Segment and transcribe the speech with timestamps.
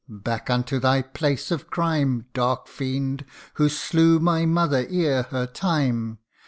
[0.09, 6.17] back unto thy place of crime, Dark fiend, who slew my mother ere her time